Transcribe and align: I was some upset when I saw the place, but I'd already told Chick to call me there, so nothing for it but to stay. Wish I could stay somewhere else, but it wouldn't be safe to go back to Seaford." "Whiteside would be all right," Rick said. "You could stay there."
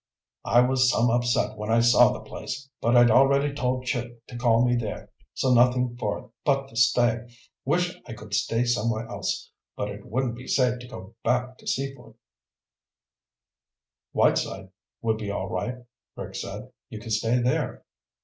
I 0.45 0.61
was 0.61 0.89
some 0.89 1.11
upset 1.11 1.59
when 1.59 1.69
I 1.69 1.79
saw 1.79 2.11
the 2.11 2.21
place, 2.21 2.67
but 2.81 2.97
I'd 2.97 3.11
already 3.11 3.53
told 3.53 3.85
Chick 3.85 4.25
to 4.29 4.35
call 4.35 4.65
me 4.65 4.75
there, 4.75 5.11
so 5.35 5.53
nothing 5.53 5.95
for 5.95 6.17
it 6.17 6.25
but 6.43 6.67
to 6.69 6.75
stay. 6.75 7.27
Wish 7.65 7.93
I 8.07 8.13
could 8.13 8.33
stay 8.33 8.63
somewhere 8.63 9.07
else, 9.07 9.51
but 9.75 9.91
it 9.91 10.03
wouldn't 10.03 10.37
be 10.37 10.47
safe 10.47 10.79
to 10.79 10.87
go 10.87 11.13
back 11.23 11.59
to 11.59 11.67
Seaford." 11.67 12.15
"Whiteside 14.11 14.71
would 15.03 15.17
be 15.19 15.29
all 15.29 15.49
right," 15.49 15.85
Rick 16.15 16.33
said. 16.33 16.71
"You 16.89 16.99
could 16.99 17.11
stay 17.13 17.37
there." 17.39 17.85